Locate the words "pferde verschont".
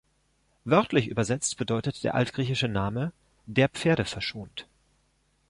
3.69-4.67